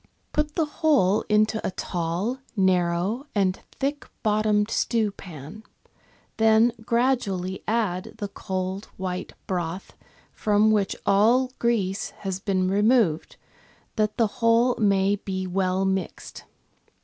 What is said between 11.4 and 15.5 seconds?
grease has been removed, that the whole may be